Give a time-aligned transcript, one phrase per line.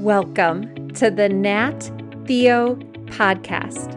[0.00, 1.78] Welcome to the Nat
[2.24, 3.94] Theo podcast,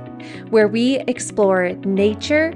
[0.50, 2.54] where we explore nature,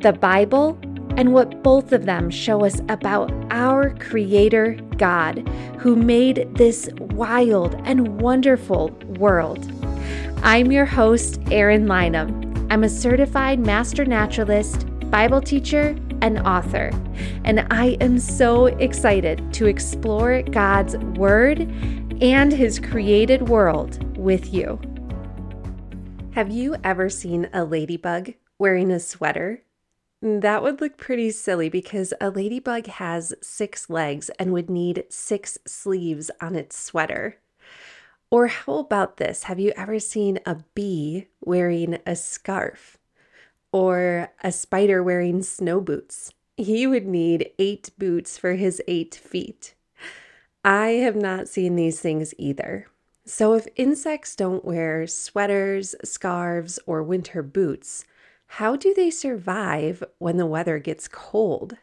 [0.00, 0.76] the Bible,
[1.16, 5.48] and what both of them show us about our Creator God,
[5.78, 9.70] who made this wild and wonderful world.
[10.42, 12.66] I'm your host, Eryn Lynum.
[12.68, 16.90] I'm a certified master naturalist, Bible teacher, and author,
[17.44, 21.60] and I am so excited to explore God's Word
[22.20, 24.80] and His created world with you.
[26.32, 29.62] Have you ever seen a ladybug wearing a sweater?
[30.20, 35.58] That would look pretty silly because a ladybug has six legs and would need six
[35.64, 37.38] sleeves on its sweater.
[38.30, 39.44] Or how about this?
[39.44, 42.98] Have you ever seen a bee wearing a scarf?
[43.72, 46.32] Or a spider wearing snow boots?
[46.56, 49.74] He would need eight boots for his eight feet.
[50.64, 52.88] I have not seen these things either.
[53.24, 58.04] So, if insects don't wear sweaters, scarves, or winter boots,
[58.46, 61.76] how do they survive when the weather gets cold?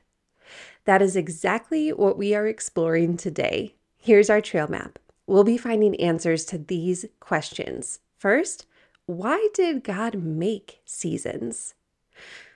[0.86, 3.76] That is exactly what we are exploring today.
[3.98, 5.00] Here's our trail map.
[5.28, 8.00] We'll be finding answers to these questions.
[8.18, 8.66] First,
[9.06, 11.76] why did God make seasons?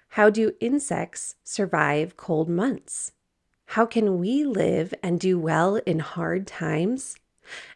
[0.09, 3.11] How do insects survive cold months?
[3.73, 7.17] How can we live and do well in hard times?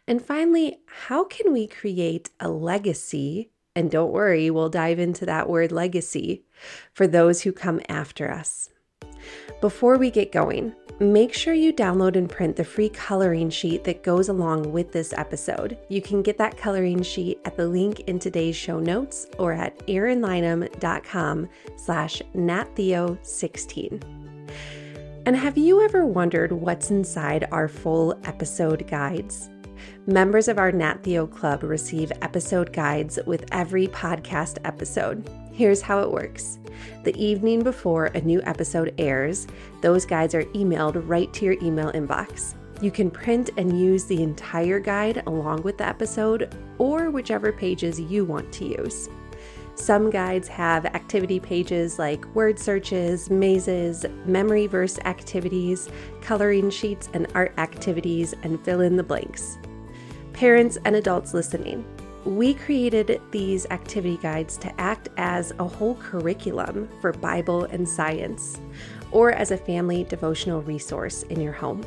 [0.08, 3.50] And finally, how can we create a legacy?
[3.76, 6.42] And don't worry, we'll dive into that word legacy
[6.92, 8.70] for those who come after us.
[9.60, 14.02] Before we get going, make sure you download and print the free coloring sheet that
[14.02, 15.78] goes along with this episode.
[15.88, 19.78] You can get that coloring sheet at the link in today's show notes or at
[19.86, 24.23] erynlynum.com slash nattheo16.
[25.26, 29.48] And have you ever wondered what's inside our full episode guides?
[30.06, 35.26] Members of our Nat Theo Club receive episode guides with every podcast episode.
[35.50, 36.58] Here's how it works
[37.04, 39.46] the evening before a new episode airs,
[39.80, 42.54] those guides are emailed right to your email inbox.
[42.82, 47.98] You can print and use the entire guide along with the episode or whichever pages
[47.98, 49.08] you want to use.
[49.76, 55.88] Some guides have activity pages like word searches, mazes, memory verse activities,
[56.20, 59.58] coloring sheets, and art activities, and fill in the blanks.
[60.32, 61.84] Parents and adults listening,
[62.24, 68.60] we created these activity guides to act as a whole curriculum for Bible and science,
[69.10, 71.84] or as a family devotional resource in your home.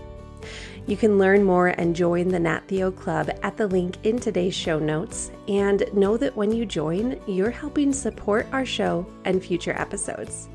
[0.87, 4.55] You can learn more and join the Nat Theo Club at the link in today's
[4.55, 5.31] show notes.
[5.47, 10.47] And know that when you join, you're helping support our show and future episodes.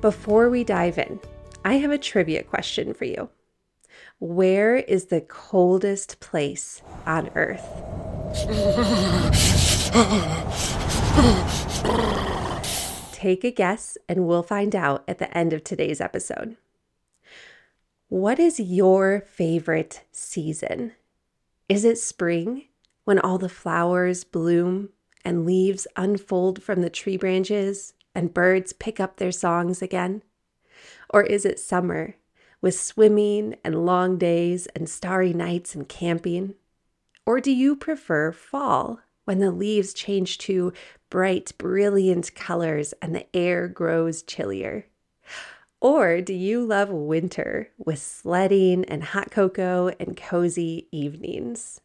[0.00, 1.20] Before we dive in,
[1.64, 3.28] I have a trivia question for you.
[4.18, 7.66] Where is the coldest place on Earth?
[13.12, 16.56] Take a guess, and we'll find out at the end of today's episode.
[18.12, 20.92] What is your favorite season?
[21.66, 22.66] Is it spring
[23.04, 24.90] when all the flowers bloom
[25.24, 30.22] and leaves unfold from the tree branches and birds pick up their songs again?
[31.08, 32.16] Or is it summer
[32.60, 36.52] with swimming and long days and starry nights and camping?
[37.24, 40.74] Or do you prefer fall when the leaves change to
[41.08, 44.84] bright, brilliant colors and the air grows chillier?
[45.82, 51.80] Or do you love winter with sledding and hot cocoa and cozy evenings?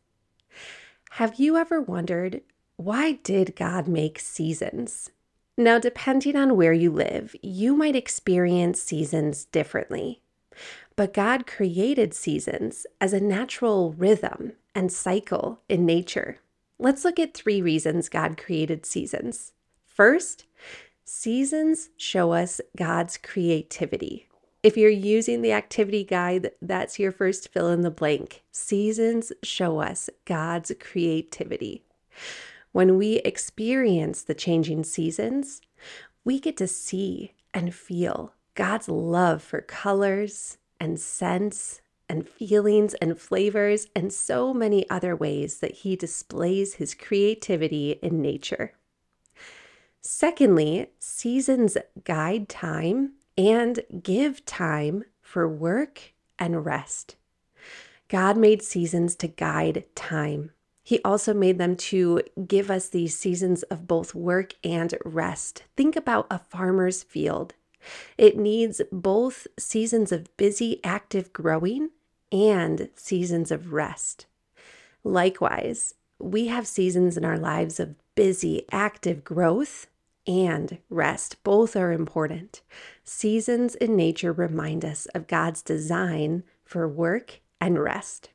[1.14, 2.42] Have you ever wondered
[2.76, 5.10] why did God make seasons?
[5.58, 10.22] Now, depending on where you live, you might experience seasons differently.
[10.96, 16.38] But God created seasons as a natural rhythm and cycle in nature.
[16.78, 19.54] Let's look at three reasons God created seasons.
[19.88, 20.46] First,
[21.10, 24.28] Seasons show us God's creativity.
[24.62, 28.44] If you're using the activity guide, that's your first fill in the blank.
[28.52, 31.86] Seasons show us God's creativity.
[32.74, 35.62] When we experience the changing seasons,
[36.26, 41.80] we get to see and feel God's love for colors and scents
[42.10, 48.22] and feelings and flavors and so many other ways that He displays His creativity in
[48.22, 48.74] nature.
[50.10, 57.18] Secondly, seasons guide time and give time for work and rest.
[58.08, 60.52] God made seasons to guide time.
[60.82, 65.66] He also made them to give us these seasons of both work and rest.
[65.76, 67.54] Think about a farmer's field.
[68.18, 71.90] It needs both seasons of busy, active growing
[72.32, 74.26] and seasons of rest.
[75.04, 79.88] Likewise, we have seasons in our lives of busy, active growth
[80.28, 81.44] and rest.
[81.44, 82.62] Both are important.
[83.04, 88.30] Seasons in nature remind us of God's design for work and rest.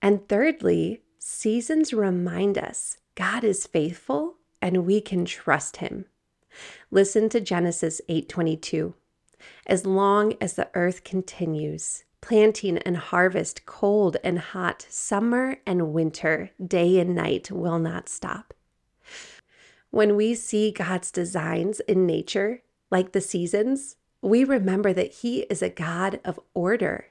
[0.00, 6.06] And thirdly, seasons remind us God is faithful and we can trust him.
[6.90, 8.94] Listen to Genesis 8:22.
[9.66, 16.50] As long as the earth continues, planting and harvest, cold and hot, summer and winter,
[16.64, 18.54] day and night will not stop.
[19.92, 25.60] When we see God's designs in nature, like the seasons, we remember that He is
[25.60, 27.08] a God of order.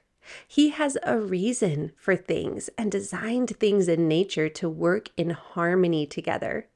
[0.48, 6.06] He has a reason for things and designed things in nature to work in harmony
[6.06, 6.66] together.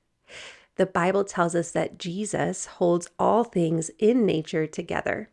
[0.76, 5.31] The Bible tells us that Jesus holds all things in nature together.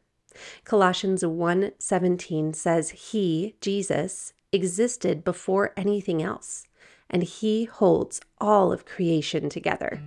[0.63, 6.65] Colossians 1:17 says he, Jesus, existed before anything else,
[7.11, 10.01] and he holds all of creation together.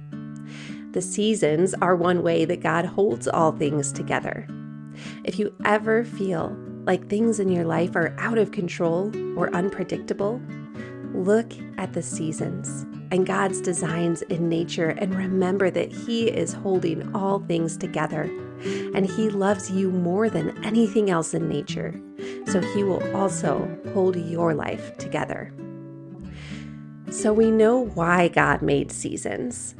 [0.96, 4.48] The seasons are one way that God holds all things together.
[5.24, 6.56] If you ever feel
[6.86, 10.40] like things in your life are out of control or unpredictable,
[11.12, 17.14] look at the seasons and God's designs in nature and remember that He is holding
[17.14, 18.22] all things together
[18.94, 22.00] and He loves you more than anything else in nature.
[22.46, 25.52] So He will also hold your life together.
[27.10, 29.74] So we know why God made seasons.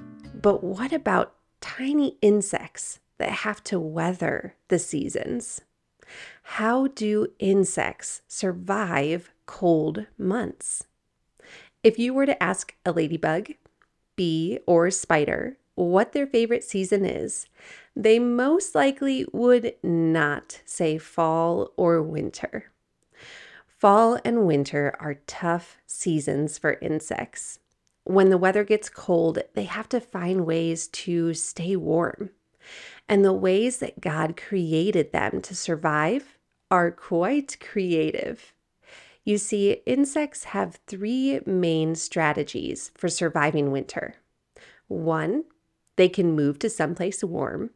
[0.47, 5.63] But what about tiny insects that have to weather the seasons?
[6.61, 10.85] How do insects survive cold months?
[11.83, 13.55] If you were to ask a ladybug,
[14.15, 17.49] bee, or spider what their favorite season is,
[17.97, 22.71] they most likely would not say fall or winter.
[23.67, 27.59] Fall and winter are tough seasons for insects
[28.07, 32.31] when the weather gets cold, they have to find ways to stay warm.
[33.09, 36.39] And the ways that God created them to survive
[36.71, 38.53] are quite creative.
[39.25, 44.15] You see, insects have three main strategies for surviving winter.
[44.87, 45.43] One,
[45.97, 47.71] they can move to someplace warm.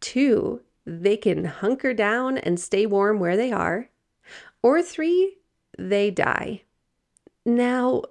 [0.00, 3.88] Two, they can hunker down and stay warm where they are.
[4.64, 5.36] Or three,
[5.78, 6.62] they die.
[7.46, 8.02] Now,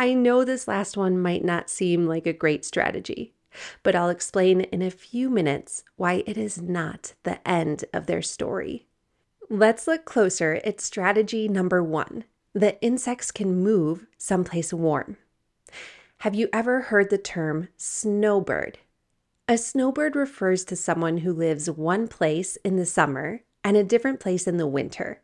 [0.00, 3.34] I know this last one might not seem like a great strategy,
[3.82, 8.22] but I'll explain in a few minutes why it is not the end of their
[8.22, 8.86] story.
[9.50, 12.24] Let's look closer at strategy number one
[12.54, 15.18] that insects can move someplace warm.
[16.20, 18.78] Have you ever heard the term snowbird?
[19.48, 24.18] A snowbird refers to someone who lives one place in the summer and a different
[24.18, 25.20] place in the winter.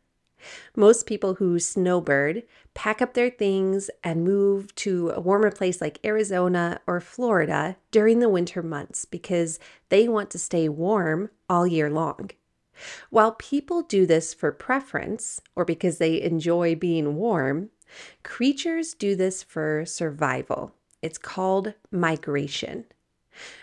[0.75, 2.43] Most people who snowbird
[2.75, 8.19] pack up their things and move to a warmer place like Arizona or Florida during
[8.19, 9.59] the winter months because
[9.89, 12.31] they want to stay warm all year long.
[13.11, 17.71] While people do this for preference or because they enjoy being warm,
[18.23, 20.73] creatures do this for survival.
[21.03, 22.85] It's called migration.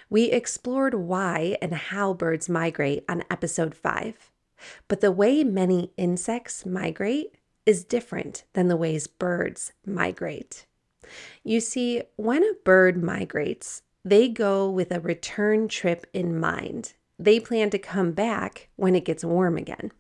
[0.10, 4.32] We explored why and how birds migrate on episode 5.
[4.88, 10.66] But the way many insects migrate is different than the ways birds migrate.
[11.44, 16.94] You see, when a bird migrates, they go with a return trip in mind.
[17.18, 19.92] They plan to come back when it gets warm again.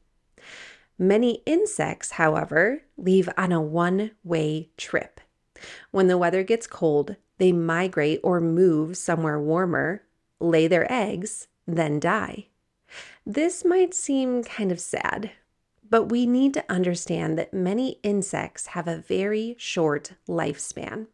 [0.97, 5.19] Many insects, however, leave on a one way trip.
[5.91, 10.03] When the weather gets cold, they migrate or move somewhere warmer,
[10.39, 12.47] lay their eggs, then die.
[13.25, 15.31] This might seem kind of sad,
[15.89, 21.07] but we need to understand that many insects have a very short lifespan.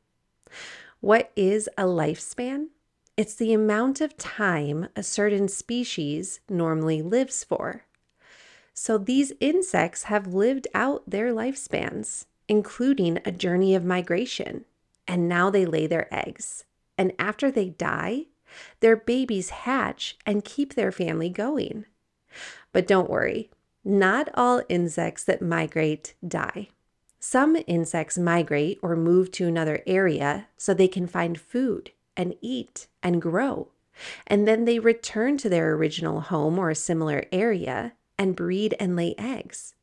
[1.02, 2.70] What is a lifespan?
[3.16, 7.86] It's the amount of time a certain species normally lives for.
[8.74, 14.66] So these insects have lived out their lifespans, including a journey of migration,
[15.08, 16.66] and now they lay their eggs.
[16.98, 18.26] And after they die,
[18.80, 21.86] their babies hatch and keep their family going.
[22.72, 23.50] But don't worry,
[23.84, 26.70] not all insects that migrate die.
[27.20, 32.88] Some insects migrate or move to another area so they can find food and eat
[33.04, 33.70] and grow.
[34.28, 38.96] And then they return to their original home or a similar area and breed and
[38.96, 39.76] lay eggs.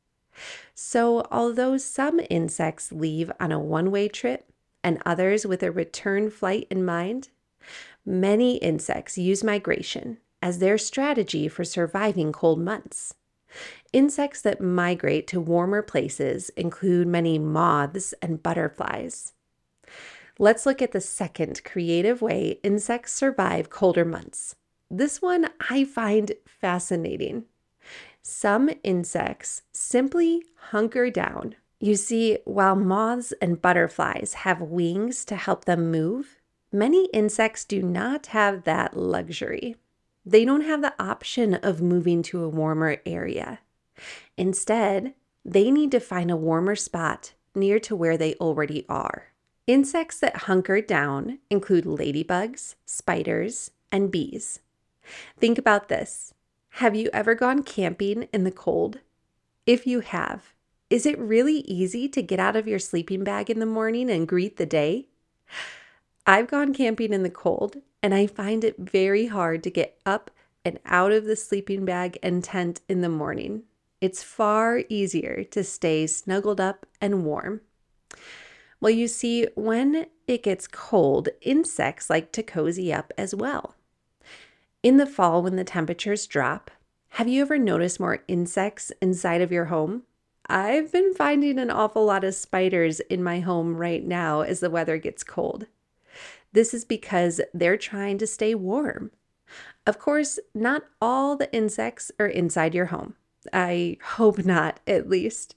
[0.74, 4.50] So, although some insects leave on a one way trip
[4.84, 7.30] and others with a return flight in mind,
[8.04, 13.14] many insects use migration as their strategy for surviving cold months.
[13.92, 19.32] Insects that migrate to warmer places include many moths and butterflies.
[20.38, 24.54] Let's look at the second creative way insects survive colder months.
[24.88, 27.46] This one I find fascinating.
[28.22, 31.56] Some insects simply hunker down.
[31.80, 36.36] You see, while moths and butterflies have wings to help them move,
[36.70, 39.74] many insects do not have that luxury.
[40.26, 43.60] They don't have the option of moving to a warmer area.
[44.36, 45.14] Instead,
[45.44, 49.28] they need to find a warmer spot near to where they already are.
[49.68, 54.58] Insects that hunker down include ladybugs, spiders, and bees.
[55.38, 56.34] Think about this.
[56.70, 58.98] Have you ever gone camping in the cold?
[59.64, 60.52] If you have,
[60.90, 64.28] is it really easy to get out of your sleeping bag in the morning and
[64.28, 65.06] greet the day?
[66.26, 70.30] I've gone camping in the cold and I find it very hard to get up
[70.64, 73.64] and out of the sleeping bag and tent in the morning.
[74.00, 77.62] It's far easier to stay snuggled up and warm.
[78.80, 83.74] Well, you see, when it gets cold, insects like to cozy up as well.
[84.84, 86.70] In the fall, when the temperatures drop,
[87.08, 90.04] have you ever noticed more insects inside of your home?
[90.48, 94.70] I've been finding an awful lot of spiders in my home right now as the
[94.70, 95.66] weather gets cold.
[96.56, 99.10] This is because they're trying to stay warm.
[99.86, 103.14] Of course, not all the insects are inside your home.
[103.52, 105.54] I hope not, at least.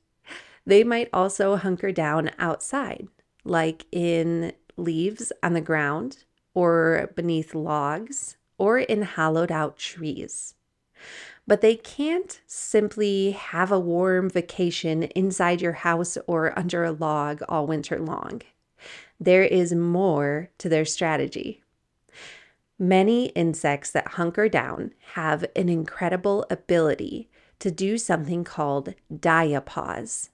[0.66, 3.08] They might also hunker down outside,
[3.46, 10.56] like in leaves on the ground, or beneath logs, or in hollowed out trees.
[11.48, 17.42] But they can't simply have a warm vacation inside your house or under a log
[17.48, 18.42] all winter long.
[19.20, 21.62] There is more to their strategy.
[22.78, 30.30] Many insects that hunker down have an incredible ability to do something called diapause.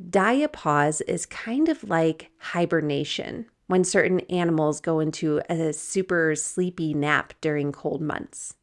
[0.00, 7.34] Diapause is kind of like hibernation when certain animals go into a super sleepy nap
[7.40, 8.54] during cold months.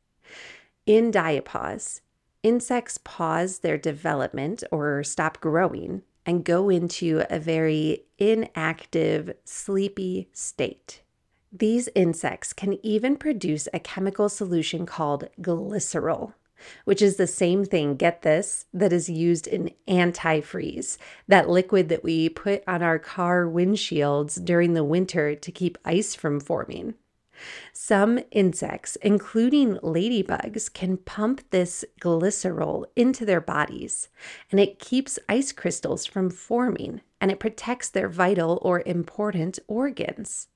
[0.85, 1.99] In diapause,
[2.41, 11.01] insects pause their development or stop growing and go into a very inactive, sleepy state.
[11.51, 16.33] These insects can even produce a chemical solution called glycerol,
[16.83, 22.03] which is the same thing, get this, that is used in antifreeze, that liquid that
[22.03, 26.95] we put on our car windshields during the winter to keep ice from forming.
[27.73, 34.09] Some insects, including ladybugs, can pump this glycerol into their bodies,
[34.51, 40.47] and it keeps ice crystals from forming and it protects their vital or important organs.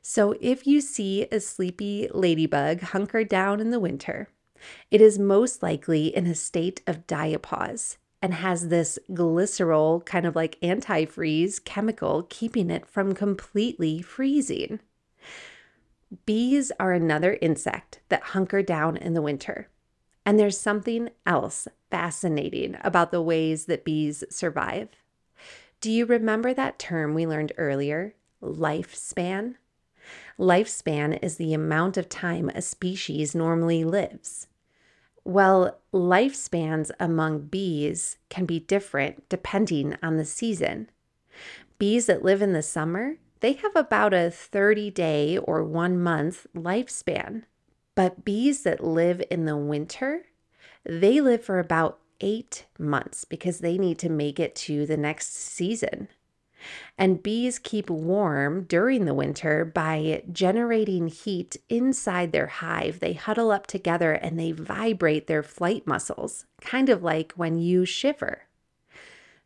[0.00, 4.28] So, if you see a sleepy ladybug hunkered down in the winter,
[4.90, 10.36] it is most likely in a state of diapause and has this glycerol, kind of
[10.36, 14.80] like antifreeze chemical, keeping it from completely freezing.
[16.26, 19.68] Bees are another insect that hunker down in the winter.
[20.26, 24.88] And there's something else fascinating about the ways that bees survive.
[25.80, 29.56] Do you remember that term we learned earlier, lifespan?
[30.38, 34.48] Lifespan is the amount of time a species normally lives.
[35.24, 40.90] Well, lifespans among bees can be different depending on the season.
[41.78, 46.46] Bees that live in the summer, they have about a 30 day or one month
[46.56, 47.42] lifespan.
[47.94, 50.26] But bees that live in the winter,
[50.84, 55.34] they live for about eight months because they need to make it to the next
[55.34, 56.08] season.
[56.96, 63.00] And bees keep warm during the winter by generating heat inside their hive.
[63.00, 67.84] They huddle up together and they vibrate their flight muscles, kind of like when you
[67.84, 68.42] shiver.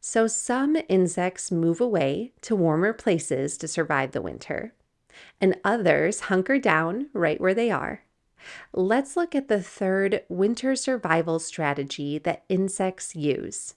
[0.08, 4.72] So, some insects move away to warmer places to survive the winter,
[5.40, 8.04] and others hunker down right where they are.
[8.72, 13.75] Let's look at the third winter survival strategy that insects use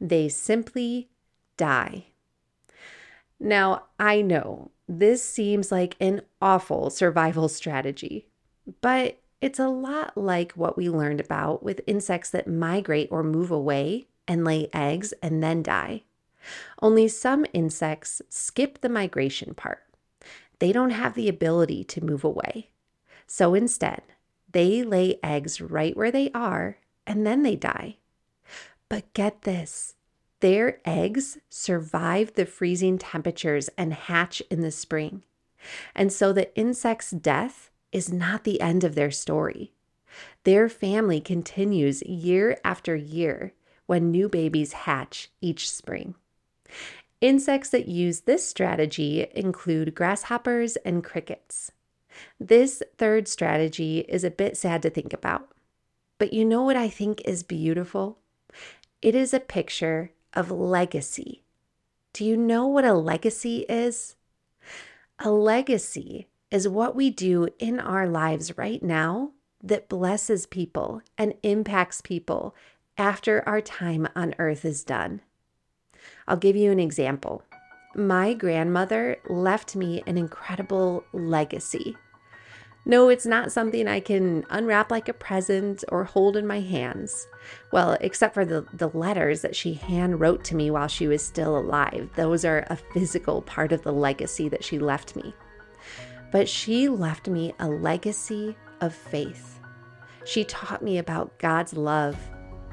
[0.00, 1.08] they simply
[1.56, 2.10] die.
[3.40, 8.28] Now, I know this seems like an awful survival strategy,
[8.80, 13.50] but it's a lot like what we learned about with insects that migrate or move
[13.50, 16.02] away and lay eggs and then die.
[16.80, 19.84] Only some insects skip the migration part.
[20.58, 22.70] They don't have the ability to move away.
[23.26, 24.02] So instead,
[24.50, 27.98] they lay eggs right where they are and then they die.
[28.88, 29.94] But get this
[30.40, 35.24] their eggs survive the freezing temperatures and hatch in the spring.
[35.94, 39.72] And so the insect's death is not the end of their story.
[40.44, 43.54] Their family continues year after year
[43.86, 46.14] when new babies hatch each spring.
[47.20, 51.72] Insects that use this strategy include grasshoppers and crickets.
[52.38, 55.48] This third strategy is a bit sad to think about.
[56.18, 58.18] But you know what I think is beautiful?
[59.02, 61.42] It is a picture of legacy.
[62.12, 64.16] Do you know what a legacy is?
[65.18, 71.34] A legacy is what we do in our lives right now that blesses people and
[71.42, 72.54] impacts people
[72.98, 75.20] after our time on earth is done.
[76.26, 77.42] I'll give you an example.
[77.94, 81.96] My grandmother left me an incredible legacy.
[82.84, 87.26] No, it's not something I can unwrap like a present or hold in my hands.
[87.72, 91.24] Well, except for the, the letters that she hand wrote to me while she was
[91.24, 92.10] still alive.
[92.14, 95.34] Those are a physical part of the legacy that she left me.
[96.30, 99.58] But she left me a legacy of faith.
[100.24, 102.16] She taught me about God's love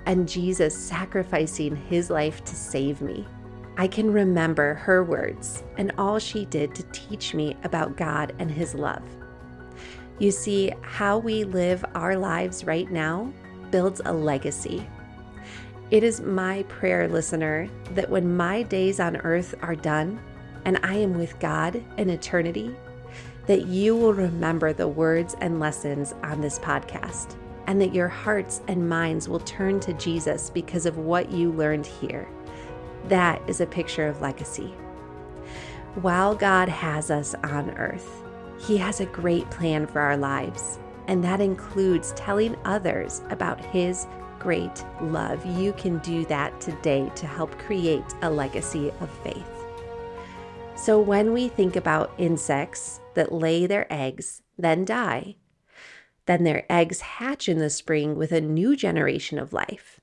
[0.05, 3.25] and Jesus sacrificing his life to save me.
[3.77, 8.51] I can remember her words and all she did to teach me about God and
[8.51, 9.01] his love.
[10.19, 13.33] You see, how we live our lives right now
[13.71, 14.87] builds a legacy.
[15.89, 20.19] It is my prayer, listener, that when my days on earth are done
[20.65, 22.75] and I am with God in eternity,
[23.47, 27.35] that you will remember the words and lessons on this podcast,
[27.67, 31.85] and that your hearts and minds will turn to Jesus because of what you learned
[31.85, 32.29] here.
[33.07, 34.73] That is a picture of legacy.
[35.95, 38.23] While God has us on earth,
[38.59, 44.07] He has a great plan for our lives, and that includes telling others about His
[44.39, 45.45] great love.
[45.45, 49.45] You can do that today to help create a legacy of faith.
[50.75, 55.35] So, when we think about insects that lay their eggs, then die,
[56.25, 59.99] then their eggs hatch in the spring with a new generation of life,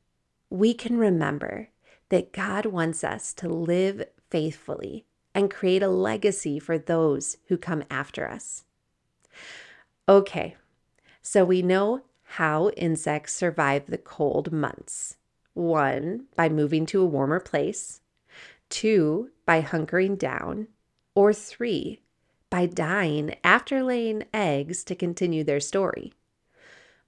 [0.50, 1.68] we can remember
[2.10, 7.84] that God wants us to live faithfully and create a legacy for those who come
[7.90, 8.64] after us.
[10.08, 10.56] Okay,
[11.22, 15.16] so we know how insects survive the cold months.
[15.54, 18.00] One, by moving to a warmer place
[18.68, 20.68] two, by hunkering down,
[21.14, 21.99] or three,
[22.50, 26.12] by dying after laying eggs to continue their story.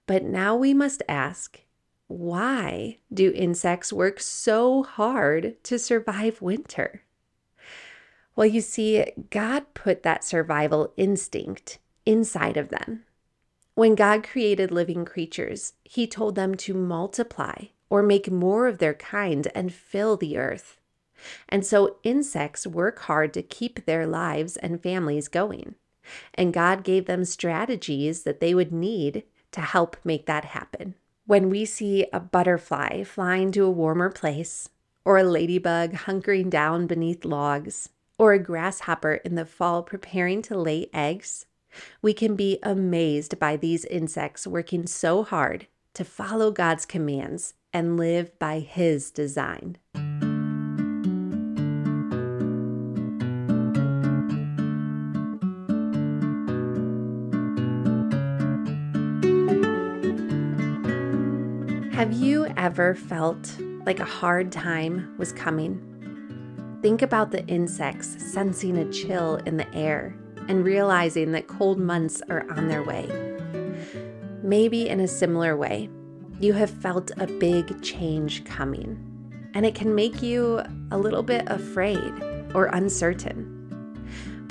[0.07, 1.59] But now we must ask
[2.07, 7.01] why do insects work so hard to survive winter?
[8.35, 13.05] Well, you see, God put that survival instinct inside of them.
[13.75, 18.93] When God created living creatures, He told them to multiply or make more of their
[18.93, 20.79] kind and fill the earth.
[21.49, 25.75] And so insects work hard to keep their lives and families going.
[26.33, 30.95] And God gave them strategies that they would need to help make that happen.
[31.25, 34.69] When we see a butterfly flying to a warmer place,
[35.05, 40.57] or a ladybug hunkering down beneath logs, or a grasshopper in the fall preparing to
[40.57, 41.45] lay eggs,
[42.01, 47.97] we can be amazed by these insects working so hard to follow God's commands and
[47.97, 49.77] live by His design.
[62.03, 65.79] Have you ever felt like a hard time was coming?
[66.81, 70.13] Think about the insects sensing a chill in the air
[70.49, 73.07] and realizing that cold months are on their way.
[74.43, 75.89] Maybe in a similar way,
[76.41, 78.99] you have felt a big change coming,
[79.53, 80.61] and it can make you
[80.91, 82.11] a little bit afraid
[82.53, 83.62] or uncertain.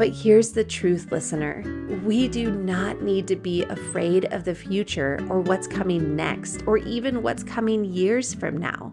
[0.02, 1.62] But here's the truth, listener
[2.04, 6.78] we do not need to be afraid of the future or what's coming next, or
[6.78, 8.92] even what's coming years from now.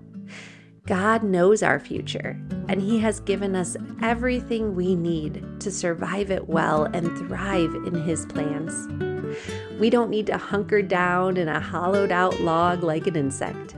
[0.86, 6.48] God knows our future, and He has given us everything we need to survive it
[6.48, 8.88] well and thrive in His plans.
[9.80, 13.74] We don't need to hunker down in a hollowed out log like an insect.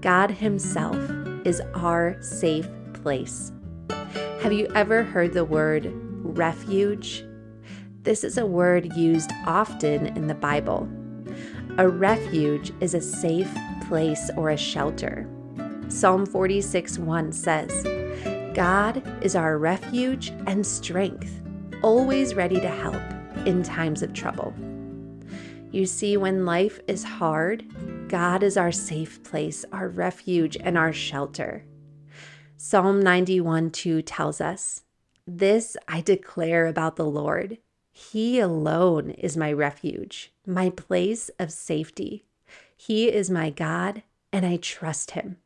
[0.00, 0.96] God Himself
[1.44, 3.52] is our safe place.
[4.40, 7.24] Have you ever heard the word refuge.
[8.02, 10.88] This is a word used often in the Bible.
[11.78, 13.52] A refuge is a safe
[13.86, 15.28] place or a shelter.
[15.88, 17.84] Psalm 46 1 says,
[18.54, 21.40] God is our refuge and strength,
[21.82, 23.02] always ready to help
[23.46, 24.54] in times of trouble.
[25.70, 27.64] You see, when life is hard,
[28.08, 31.64] God is our safe place, our refuge, and our shelter.
[32.58, 34.82] Psalm 91 2 tells us,
[35.38, 37.58] this I declare about the Lord.
[37.90, 42.24] He alone is my refuge, my place of safety.
[42.76, 45.36] He is my God, and I trust him.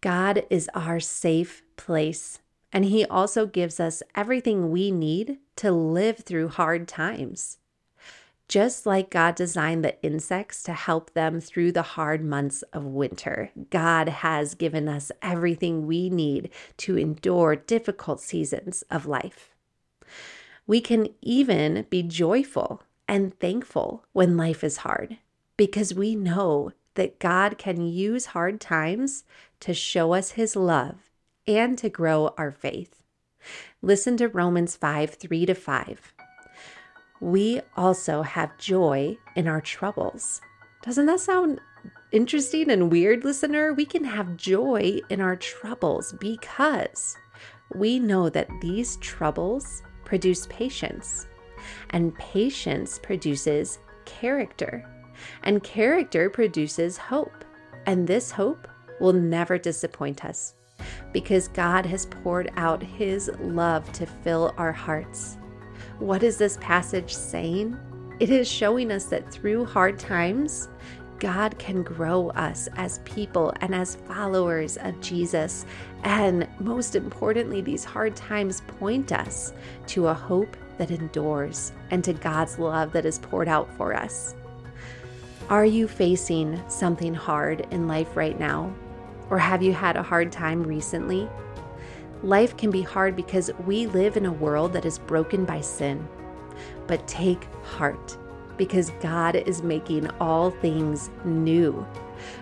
[0.00, 2.40] God is our safe place,
[2.74, 7.58] And He also gives us everything we need to live through hard times.
[8.48, 13.50] Just like God designed the insects to help them through the hard months of winter,
[13.70, 19.54] God has given us everything we need to endure difficult seasons of life.
[20.66, 25.18] We can even be joyful and thankful when life is hard
[25.56, 29.24] because we know that God can use hard times
[29.60, 31.10] to show us his love
[31.46, 33.02] and to grow our faith.
[33.82, 36.13] Listen to Romans 5 3 to 5
[37.24, 40.42] we also have joy in our troubles.
[40.82, 41.58] Doesn't that sound
[42.12, 43.72] interesting and weird, listener?
[43.72, 47.16] We can have joy in our troubles because
[47.74, 51.26] we know that these troubles produce patience,
[51.90, 54.86] and patience produces character,
[55.44, 57.42] and character produces hope.
[57.86, 58.68] And this hope
[59.00, 60.52] will never disappoint us
[61.14, 65.38] because God has poured out His love to fill our hearts.
[65.98, 67.76] What is this passage saying?
[68.18, 70.68] It is showing us that through hard times,
[71.20, 75.64] God can grow us as people and as followers of Jesus.
[76.02, 79.52] And most importantly, these hard times point us
[79.88, 84.34] to a hope that endures and to God's love that is poured out for us.
[85.48, 88.74] Are you facing something hard in life right now?
[89.30, 91.28] Or have you had a hard time recently?
[92.24, 96.08] Life can be hard because we live in a world that is broken by sin.
[96.86, 98.16] But take heart
[98.56, 101.86] because God is making all things new.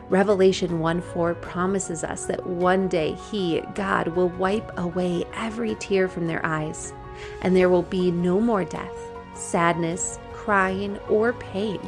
[0.09, 6.07] Revelation 1 4 promises us that one day He, God, will wipe away every tear
[6.07, 6.93] from their eyes,
[7.41, 8.97] and there will be no more death,
[9.35, 11.81] sadness, crying, or pain,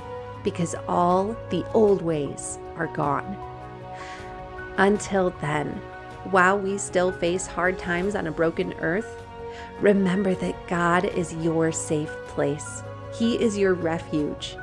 [0.43, 3.37] because all the old ways are gone.
[4.79, 5.81] Until then,
[6.31, 9.23] while we still face hard times on a broken earth,
[9.81, 12.83] remember that God is your safe place.
[13.15, 14.57] He is your refuge.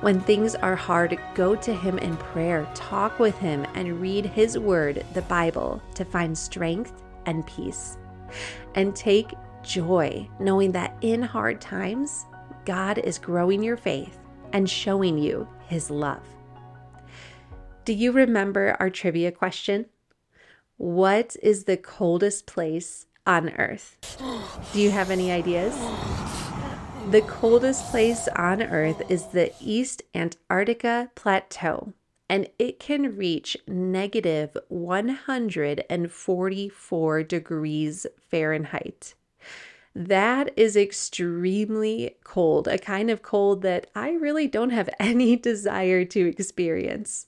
[0.00, 4.58] When things are hard, go to Him in prayer, talk with Him, and read His
[4.58, 7.96] Word, the Bible, to find strength and peace.
[8.74, 12.26] And take joy knowing that in hard times,
[12.64, 14.18] God is growing your faith
[14.52, 16.22] and showing you His love.
[17.84, 19.86] Do you remember our trivia question?
[20.80, 23.98] What is the coldest place on Earth?
[24.72, 25.74] Do you have any ideas?
[27.10, 31.92] The coldest place on Earth is the East Antarctica Plateau,
[32.30, 39.12] and it can reach negative 144 degrees Fahrenheit.
[39.94, 46.06] That is extremely cold, a kind of cold that I really don't have any desire
[46.06, 47.26] to experience.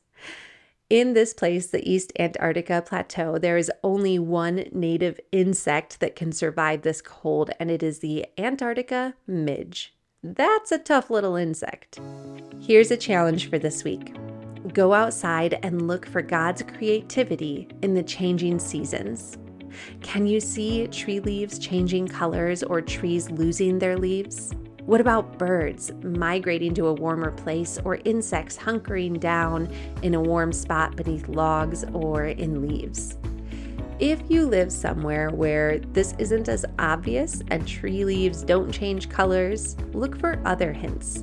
[0.93, 6.33] In this place, the East Antarctica Plateau, there is only one native insect that can
[6.33, 9.95] survive this cold, and it is the Antarctica midge.
[10.23, 11.99] That's a tough little insect.
[12.61, 14.15] Here's a challenge for this week
[14.75, 19.39] go outside and look for God's creativity in the changing seasons.
[20.03, 24.53] Can you see tree leaves changing colors or trees losing their leaves?
[24.87, 30.53] What about birds migrating to a warmer place or insects hunkering down in a warm
[30.53, 33.17] spot beneath logs or in leaves?
[34.01, 39.77] If you live somewhere where this isn't as obvious and tree leaves don't change colors,
[39.93, 41.23] look for other hints.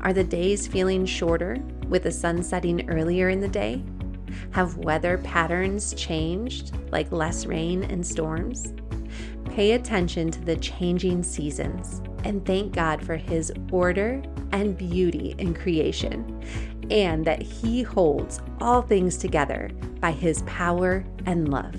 [0.00, 3.84] Are the days feeling shorter with the sun setting earlier in the day?
[4.52, 8.72] Have weather patterns changed, like less rain and storms?
[9.50, 15.54] Pay attention to the changing seasons and thank God for His order and beauty in
[15.54, 16.42] creation,
[16.90, 21.74] and that He holds all things together by His power and love.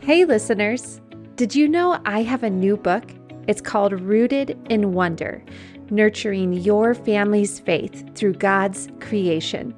[0.00, 1.00] Hey, listeners!
[1.36, 3.04] Did you know I have a new book?
[3.46, 5.42] It's called Rooted in Wonder
[5.90, 9.74] Nurturing Your Family's Faith Through God's Creation.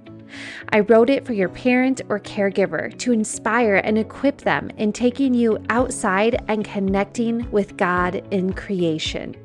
[0.71, 5.35] I wrote it for your parent or caregiver to inspire and equip them in taking
[5.35, 9.37] you outside and connecting with God in creation.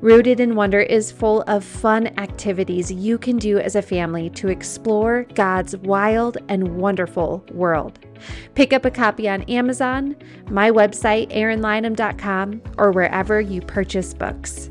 [0.00, 4.48] Rooted in Wonder is full of fun activities you can do as a family to
[4.48, 7.98] explore God's wild and wonderful world.
[8.54, 10.16] Pick up a copy on Amazon,
[10.50, 14.68] my website, erynlynum.com, or wherever you purchase books.